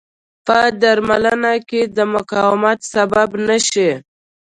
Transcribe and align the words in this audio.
په 0.45 0.57
درملنه 0.81 1.53
کې 1.69 1.81
د 1.97 1.97
مقاومت 2.15 2.79
سبب 2.93 3.29
نه 3.47 3.57
شي. 3.69 3.89